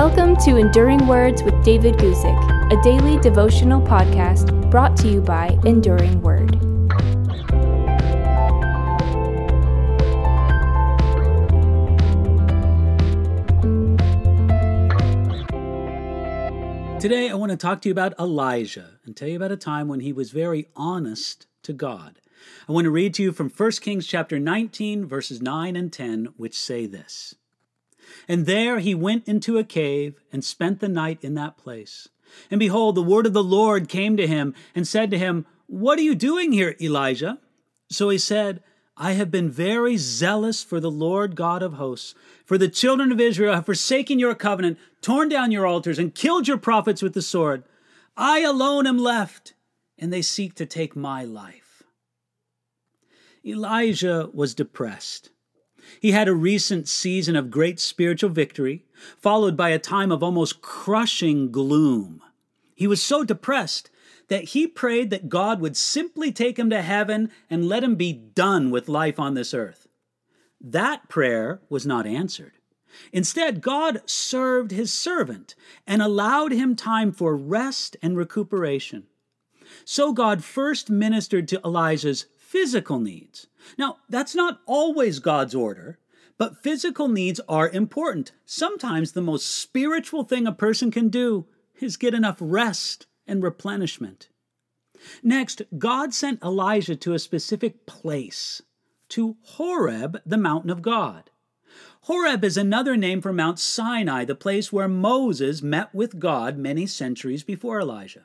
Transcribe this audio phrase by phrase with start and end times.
[0.00, 5.58] Welcome to Enduring Words with David Guzik, a daily devotional podcast brought to you by
[5.64, 6.52] Enduring Word.
[17.00, 19.88] Today, I want to talk to you about Elijah and tell you about a time
[19.88, 22.20] when he was very honest to God.
[22.68, 26.34] I want to read to you from 1 Kings chapter 19, verses 9 and 10,
[26.36, 27.34] which say this.
[28.26, 32.08] And there he went into a cave and spent the night in that place.
[32.50, 35.98] And behold, the word of the Lord came to him and said to him, What
[35.98, 37.38] are you doing here, Elijah?
[37.90, 38.62] So he said,
[38.96, 42.14] I have been very zealous for the Lord God of hosts.
[42.44, 46.48] For the children of Israel have forsaken your covenant, torn down your altars, and killed
[46.48, 47.62] your prophets with the sword.
[48.16, 49.54] I alone am left,
[49.96, 51.84] and they seek to take my life.
[53.44, 55.30] Elijah was depressed.
[56.00, 58.84] He had a recent season of great spiritual victory,
[59.18, 62.22] followed by a time of almost crushing gloom.
[62.74, 63.90] He was so depressed
[64.28, 68.12] that he prayed that God would simply take him to heaven and let him be
[68.12, 69.88] done with life on this earth.
[70.60, 72.52] That prayer was not answered.
[73.12, 75.54] Instead, God served his servant
[75.86, 79.06] and allowed him time for rest and recuperation.
[79.84, 83.46] So God first ministered to Elijah's physical needs.
[83.76, 85.98] Now, that's not always God's order,
[86.38, 88.32] but physical needs are important.
[88.46, 91.46] Sometimes the most spiritual thing a person can do
[91.78, 94.30] is get enough rest and replenishment.
[95.22, 98.62] Next, God sent Elijah to a specific place,
[99.10, 101.30] to Horeb, the mountain of God.
[102.02, 106.86] Horeb is another name for Mount Sinai, the place where Moses met with God many
[106.86, 108.24] centuries before Elijah.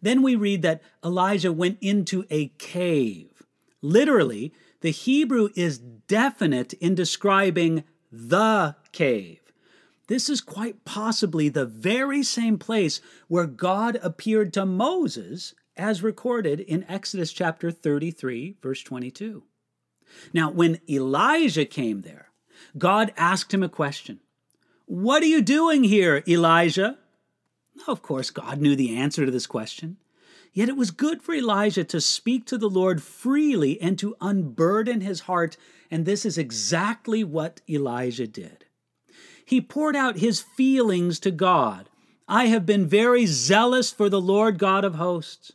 [0.00, 3.42] Then we read that Elijah went into a cave.
[3.82, 9.40] Literally, the Hebrew is definite in describing the cave.
[10.06, 16.60] This is quite possibly the very same place where God appeared to Moses, as recorded
[16.60, 19.44] in Exodus chapter 33, verse 22.
[20.32, 22.30] Now, when Elijah came there,
[22.76, 24.20] God asked him a question
[24.86, 26.98] What are you doing here, Elijah?
[27.86, 29.96] Of course, God knew the answer to this question.
[30.52, 35.02] Yet it was good for Elijah to speak to the Lord freely and to unburden
[35.02, 35.56] his heart,
[35.90, 38.64] and this is exactly what Elijah did.
[39.44, 41.88] He poured out his feelings to God.
[42.26, 45.52] I have been very zealous for the Lord God of hosts.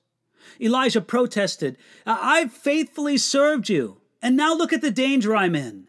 [0.60, 5.88] Elijah protested, I've faithfully served you, and now look at the danger I'm in.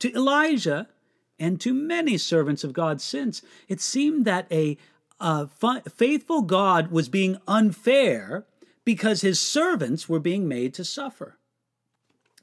[0.00, 0.88] To Elijah,
[1.38, 4.76] and to many servants of God since, it seemed that a
[5.20, 5.46] uh,
[5.88, 8.46] faithful God was being unfair
[8.84, 11.38] because his servants were being made to suffer.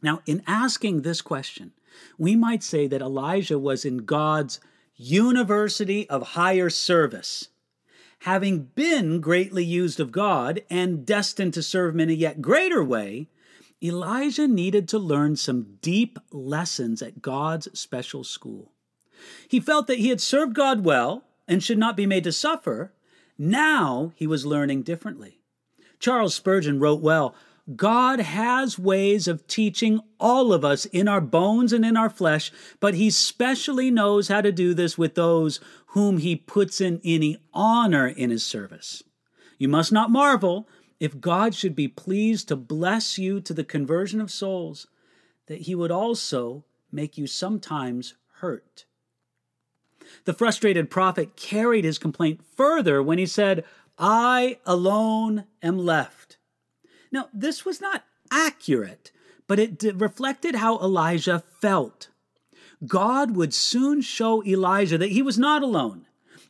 [0.01, 1.73] Now, in asking this question,
[2.17, 4.59] we might say that Elijah was in God's
[4.95, 7.49] university of higher service.
[8.21, 12.83] Having been greatly used of God and destined to serve him in a yet greater
[12.83, 13.27] way,
[13.83, 18.71] Elijah needed to learn some deep lessons at God's special school.
[19.47, 22.93] He felt that he had served God well and should not be made to suffer,
[23.37, 25.39] now he was learning differently.
[25.99, 27.35] Charles Spurgeon wrote well
[27.75, 32.51] God has ways of teaching all of us in our bones and in our flesh,
[32.79, 37.37] but he specially knows how to do this with those whom he puts in any
[37.53, 39.03] honor in his service.
[39.57, 40.67] You must not marvel
[40.99, 44.87] if God should be pleased to bless you to the conversion of souls,
[45.47, 48.85] that he would also make you sometimes hurt.
[50.25, 53.63] The frustrated prophet carried his complaint further when he said,
[53.97, 56.37] I alone am left.
[57.11, 59.11] Now, this was not accurate,
[59.47, 62.09] but it reflected how Elijah felt.
[62.85, 66.05] God would soon show Elijah that he was not alone,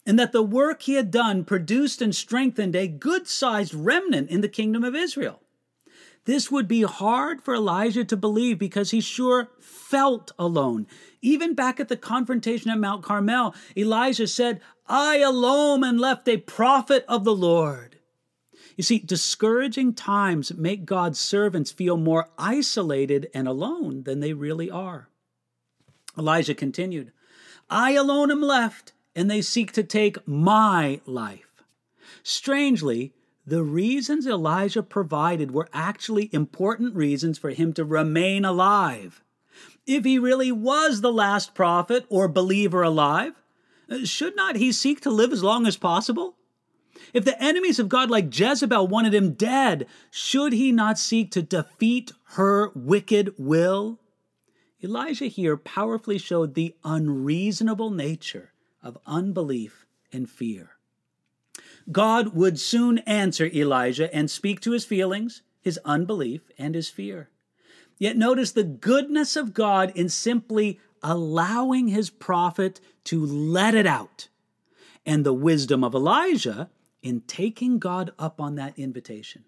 [0.06, 4.42] and that the work he had done produced and strengthened a good sized remnant in
[4.42, 5.42] the kingdom of Israel.
[6.28, 10.86] This would be hard for Elijah to believe because he sure felt alone.
[11.22, 16.36] Even back at the confrontation at Mount Carmel, Elijah said, I alone am left a
[16.36, 18.00] prophet of the Lord.
[18.76, 24.70] You see, discouraging times make God's servants feel more isolated and alone than they really
[24.70, 25.08] are.
[26.18, 27.14] Elijah continued,
[27.70, 31.64] I alone am left, and they seek to take my life.
[32.22, 33.14] Strangely,
[33.48, 39.24] the reasons Elijah provided were actually important reasons for him to remain alive.
[39.86, 43.42] If he really was the last prophet or believer alive,
[44.04, 46.36] should not he seek to live as long as possible?
[47.14, 51.42] If the enemies of God, like Jezebel, wanted him dead, should he not seek to
[51.42, 54.02] defeat her wicked will?
[54.84, 58.52] Elijah here powerfully showed the unreasonable nature
[58.84, 60.77] of unbelief and fear.
[61.92, 67.30] God would soon answer Elijah and speak to his feelings, his unbelief, and his fear.
[67.98, 74.28] Yet notice the goodness of God in simply allowing his prophet to let it out,
[75.06, 76.70] and the wisdom of Elijah
[77.02, 79.46] in taking God up on that invitation.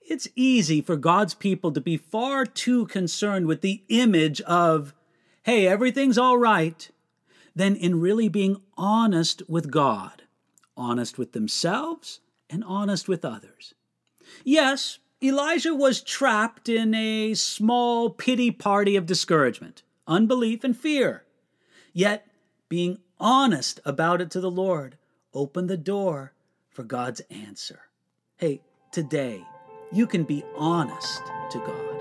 [0.00, 4.94] It's easy for God's people to be far too concerned with the image of,
[5.42, 6.90] hey, everything's all right,
[7.54, 10.22] than in really being honest with God,
[10.76, 13.74] honest with themselves, and honest with others.
[14.44, 21.24] Yes, Elijah was trapped in a small pity party of discouragement, unbelief, and fear.
[21.92, 22.26] Yet,
[22.68, 24.98] being honest about it to the Lord
[25.32, 26.32] opened the door
[26.70, 27.80] for God's answer.
[28.36, 29.46] Hey, today,
[29.92, 31.92] you can be honest to God.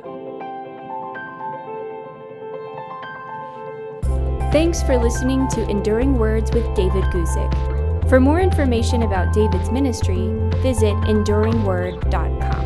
[4.51, 7.70] Thanks for listening to Enduring Words with David Guzik.
[8.11, 10.27] For more information about David's ministry,
[10.61, 12.60] visit enduringword.com.